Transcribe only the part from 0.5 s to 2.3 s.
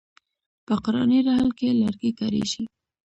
په قرآني رحل کې لرګی